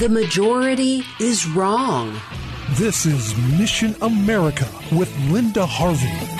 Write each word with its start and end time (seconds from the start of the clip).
The 0.00 0.08
majority 0.08 1.02
is 1.18 1.46
wrong. 1.46 2.18
This 2.70 3.04
is 3.04 3.36
Mission 3.58 3.94
America 4.00 4.66
with 4.90 5.14
Linda 5.30 5.66
Harvey. 5.66 6.39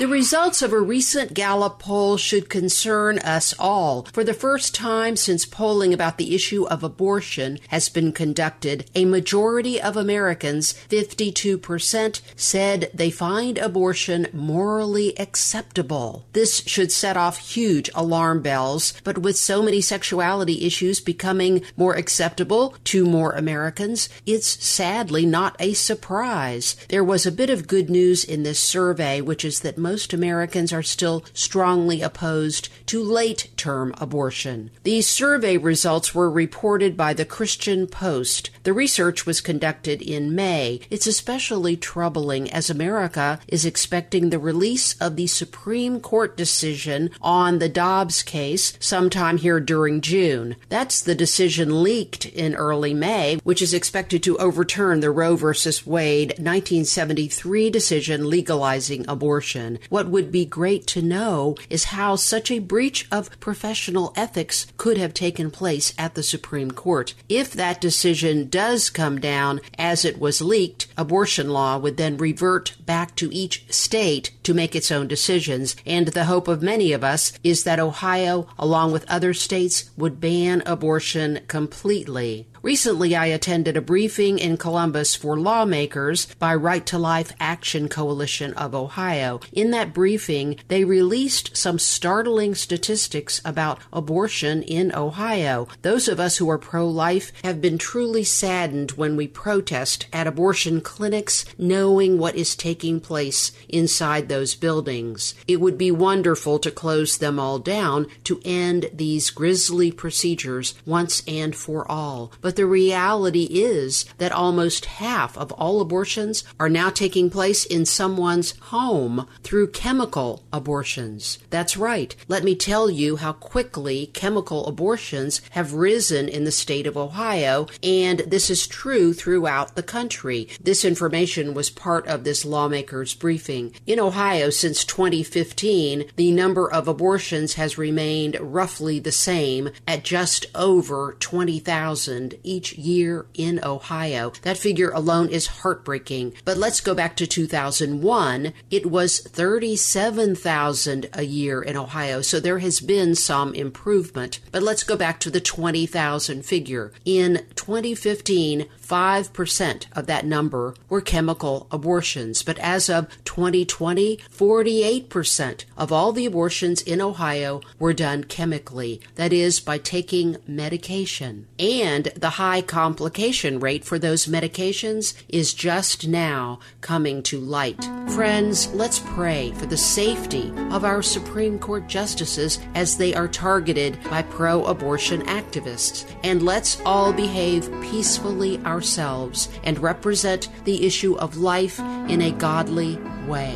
The 0.00 0.08
results 0.08 0.62
of 0.62 0.72
a 0.72 0.80
recent 0.80 1.34
Gallup 1.34 1.78
poll 1.78 2.16
should 2.16 2.48
concern 2.48 3.18
us 3.18 3.52
all. 3.58 4.06
For 4.14 4.24
the 4.24 4.32
first 4.32 4.74
time 4.74 5.14
since 5.14 5.44
polling 5.44 5.92
about 5.92 6.16
the 6.16 6.34
issue 6.34 6.64
of 6.68 6.82
abortion 6.82 7.58
has 7.68 7.90
been 7.90 8.12
conducted, 8.12 8.90
a 8.94 9.04
majority 9.04 9.78
of 9.78 9.98
Americans, 9.98 10.72
52%, 10.88 12.22
said 12.34 12.90
they 12.94 13.10
find 13.10 13.58
abortion 13.58 14.28
morally 14.32 15.14
acceptable. 15.18 16.24
This 16.32 16.62
should 16.64 16.90
set 16.90 17.18
off 17.18 17.36
huge 17.36 17.90
alarm 17.94 18.40
bells, 18.40 18.94
but 19.04 19.18
with 19.18 19.36
so 19.36 19.62
many 19.62 19.82
sexuality 19.82 20.64
issues 20.64 21.00
becoming 21.00 21.60
more 21.76 21.92
acceptable 21.94 22.74
to 22.84 23.04
more 23.04 23.32
Americans, 23.32 24.08
it's 24.24 24.64
sadly 24.64 25.26
not 25.26 25.56
a 25.60 25.74
surprise. 25.74 26.74
There 26.88 27.04
was 27.04 27.26
a 27.26 27.30
bit 27.30 27.50
of 27.50 27.68
good 27.68 27.90
news 27.90 28.24
in 28.24 28.44
this 28.44 28.58
survey, 28.58 29.20
which 29.20 29.44
is 29.44 29.60
that 29.60 29.76
most 29.76 29.89
Americans 29.90 30.72
are 30.72 30.82
still 30.82 31.24
strongly 31.34 32.00
opposed 32.00 32.68
to 32.86 33.02
late 33.02 33.50
term 33.56 33.92
abortion. 33.98 34.70
These 34.84 35.08
survey 35.08 35.56
results 35.56 36.14
were 36.14 36.30
reported 36.30 36.96
by 36.96 37.12
the 37.12 37.24
Christian 37.24 37.88
Post. 37.88 38.50
The 38.62 38.72
research 38.72 39.26
was 39.26 39.40
conducted 39.40 40.00
in 40.00 40.34
May. 40.34 40.80
It's 40.90 41.08
especially 41.08 41.76
troubling 41.76 42.48
as 42.52 42.70
America 42.70 43.40
is 43.48 43.64
expecting 43.64 44.30
the 44.30 44.38
release 44.38 44.94
of 45.00 45.16
the 45.16 45.26
Supreme 45.26 45.98
Court 45.98 46.36
decision 46.36 47.10
on 47.20 47.58
the 47.58 47.68
Dobbs 47.68 48.22
case 48.22 48.74
sometime 48.78 49.38
here 49.38 49.58
during 49.58 50.00
June. 50.00 50.54
That's 50.68 51.00
the 51.00 51.16
decision 51.16 51.82
leaked 51.82 52.26
in 52.26 52.54
early 52.54 52.94
May, 52.94 53.40
which 53.42 53.60
is 53.60 53.74
expected 53.74 54.22
to 54.22 54.38
overturn 54.38 55.00
the 55.00 55.10
Roe 55.10 55.34
v. 55.34 55.46
Wade 55.84 56.30
1973 56.38 57.70
decision 57.70 58.30
legalizing 58.30 59.04
abortion. 59.08 59.79
What 59.88 60.08
would 60.08 60.30
be 60.30 60.44
great 60.44 60.86
to 60.88 61.02
know 61.02 61.56
is 61.68 61.84
how 61.84 62.16
such 62.16 62.50
a 62.50 62.58
breach 62.58 63.06
of 63.10 63.38
professional 63.40 64.12
ethics 64.16 64.66
could 64.76 64.98
have 64.98 65.14
taken 65.14 65.50
place 65.50 65.94
at 65.98 66.14
the 66.14 66.22
Supreme 66.22 66.70
Court. 66.70 67.14
If 67.28 67.52
that 67.52 67.80
decision 67.80 68.48
does 68.48 68.90
come 68.90 69.20
down 69.20 69.60
as 69.78 70.04
it 70.04 70.20
was 70.20 70.40
leaked, 70.40 70.86
abortion 70.96 71.50
law 71.50 71.78
would 71.78 71.96
then 71.96 72.16
revert 72.16 72.76
back 72.84 73.16
to 73.16 73.32
each 73.34 73.64
state 73.72 74.30
to 74.42 74.54
make 74.54 74.74
its 74.76 74.90
own 74.90 75.08
decisions. 75.08 75.76
And 75.86 76.08
the 76.08 76.24
hope 76.24 76.48
of 76.48 76.62
many 76.62 76.92
of 76.92 77.04
us 77.04 77.32
is 77.42 77.64
that 77.64 77.80
Ohio, 77.80 78.46
along 78.58 78.92
with 78.92 79.08
other 79.10 79.32
states, 79.34 79.90
would 79.96 80.20
ban 80.20 80.62
abortion 80.66 81.40
completely. 81.48 82.46
Recently, 82.62 83.16
I 83.16 83.26
attended 83.26 83.78
a 83.78 83.80
briefing 83.80 84.38
in 84.38 84.58
Columbus 84.58 85.14
for 85.14 85.40
lawmakers 85.40 86.26
by 86.38 86.54
Right 86.54 86.84
to 86.86 86.98
Life 86.98 87.32
Action 87.40 87.88
Coalition 87.88 88.52
of 88.52 88.74
Ohio. 88.74 89.40
In 89.50 89.70
that 89.70 89.94
briefing, 89.94 90.58
they 90.68 90.84
released 90.84 91.56
some 91.56 91.78
startling 91.78 92.54
statistics 92.54 93.40
about 93.46 93.78
abortion 93.94 94.62
in 94.62 94.94
Ohio. 94.94 95.68
Those 95.80 96.06
of 96.06 96.20
us 96.20 96.36
who 96.36 96.50
are 96.50 96.58
pro 96.58 96.86
life 96.86 97.32
have 97.44 97.62
been 97.62 97.78
truly 97.78 98.24
saddened 98.24 98.90
when 98.92 99.16
we 99.16 99.26
protest 99.26 100.04
at 100.12 100.26
abortion 100.26 100.82
clinics, 100.82 101.46
knowing 101.56 102.18
what 102.18 102.34
is 102.34 102.54
taking 102.54 103.00
place 103.00 103.52
inside 103.70 104.28
those 104.28 104.54
buildings. 104.54 105.34
It 105.48 105.62
would 105.62 105.78
be 105.78 105.90
wonderful 105.90 106.58
to 106.58 106.70
close 106.70 107.16
them 107.16 107.38
all 107.38 107.58
down 107.58 108.06
to 108.24 108.42
end 108.44 108.90
these 108.92 109.30
grisly 109.30 109.90
procedures 109.90 110.74
once 110.84 111.22
and 111.26 111.56
for 111.56 111.90
all. 111.90 112.32
But 112.42 112.49
but 112.50 112.56
the 112.56 112.66
reality 112.66 113.44
is 113.44 114.06
that 114.18 114.32
almost 114.32 114.86
half 114.86 115.38
of 115.38 115.52
all 115.52 115.80
abortions 115.80 116.42
are 116.58 116.68
now 116.68 116.90
taking 116.90 117.30
place 117.30 117.64
in 117.64 117.86
someone's 117.86 118.58
home 118.58 119.28
through 119.44 119.70
chemical 119.70 120.42
abortions. 120.52 121.38
That's 121.50 121.76
right. 121.76 122.16
Let 122.26 122.42
me 122.42 122.56
tell 122.56 122.90
you 122.90 123.14
how 123.14 123.34
quickly 123.34 124.06
chemical 124.14 124.66
abortions 124.66 125.40
have 125.50 125.74
risen 125.74 126.28
in 126.28 126.42
the 126.42 126.50
state 126.50 126.88
of 126.88 126.96
Ohio, 126.96 127.68
and 127.84 128.18
this 128.26 128.50
is 128.50 128.66
true 128.66 129.12
throughout 129.12 129.76
the 129.76 129.84
country. 129.84 130.48
This 130.60 130.84
information 130.84 131.54
was 131.54 131.70
part 131.70 132.04
of 132.08 132.24
this 132.24 132.44
lawmakers 132.44 133.14
briefing. 133.14 133.76
In 133.86 134.00
Ohio, 134.00 134.50
since 134.50 134.84
2015, 134.84 136.06
the 136.16 136.32
number 136.32 136.68
of 136.68 136.88
abortions 136.88 137.54
has 137.54 137.78
remained 137.78 138.36
roughly 138.40 138.98
the 138.98 139.12
same 139.12 139.70
at 139.86 140.02
just 140.02 140.46
over 140.52 141.16
20,000 141.20 142.39
each 142.42 142.74
year 142.74 143.26
in 143.34 143.60
Ohio. 143.64 144.32
That 144.42 144.58
figure 144.58 144.90
alone 144.90 145.28
is 145.28 145.46
heartbreaking. 145.46 146.34
But 146.44 146.56
let's 146.56 146.80
go 146.80 146.94
back 146.94 147.16
to 147.16 147.26
2001. 147.26 148.52
It 148.70 148.90
was 148.90 149.20
37,000 149.20 151.08
a 151.12 151.22
year 151.22 151.62
in 151.62 151.76
Ohio, 151.76 152.22
so 152.22 152.40
there 152.40 152.58
has 152.58 152.80
been 152.80 153.14
some 153.14 153.54
improvement. 153.54 154.40
But 154.52 154.62
let's 154.62 154.82
go 154.82 154.96
back 154.96 155.20
to 155.20 155.30
the 155.30 155.40
20,000 155.40 156.44
figure. 156.44 156.92
In 157.04 157.46
2015, 157.56 158.66
5% 158.90 159.86
of 159.92 160.06
that 160.06 160.26
number 160.26 160.74
were 160.88 161.00
chemical 161.00 161.68
abortions. 161.70 162.42
But 162.42 162.58
as 162.58 162.90
of 162.90 163.08
2020, 163.24 164.16
48% 164.16 165.64
of 165.76 165.92
all 165.92 166.12
the 166.12 166.26
abortions 166.26 166.82
in 166.82 167.00
Ohio 167.00 167.60
were 167.78 167.92
done 167.92 168.24
chemically. 168.24 169.00
That 169.14 169.32
is, 169.32 169.60
by 169.60 169.78
taking 169.78 170.38
medication. 170.46 171.46
And 171.58 172.06
the 172.16 172.29
high 172.30 172.62
complication 172.62 173.60
rate 173.60 173.84
for 173.84 173.98
those 173.98 174.26
medications 174.26 175.14
is 175.28 175.54
just 175.54 176.08
now 176.08 176.58
coming 176.80 177.22
to 177.24 177.38
light. 177.38 177.84
Friends, 178.10 178.68
let's 178.74 178.98
pray 178.98 179.52
for 179.52 179.66
the 179.66 179.76
safety 179.76 180.52
of 180.70 180.84
our 180.84 181.02
Supreme 181.02 181.58
Court 181.58 181.86
justices 181.86 182.58
as 182.74 182.96
they 182.96 183.14
are 183.14 183.28
targeted 183.28 183.98
by 184.04 184.22
pro 184.22 184.64
abortion 184.64 185.22
activists. 185.26 186.10
And 186.24 186.42
let's 186.42 186.80
all 186.84 187.12
behave 187.12 187.70
peacefully 187.82 188.58
ourselves 188.64 189.48
and 189.62 189.78
represent 189.78 190.48
the 190.64 190.84
issue 190.84 191.16
of 191.16 191.36
life 191.36 191.78
in 191.78 192.22
a 192.22 192.32
godly 192.32 192.96
way. 193.26 193.54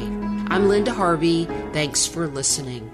I'm 0.48 0.68
Linda 0.68 0.92
Harvey. 0.92 1.46
Thanks 1.72 2.06
for 2.06 2.28
listening. 2.28 2.93